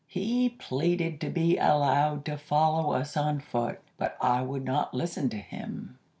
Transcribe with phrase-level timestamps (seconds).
[0.07, 5.29] He pleaded to be allowed to follow us on foot; but I would not listen
[5.29, 5.99] to him.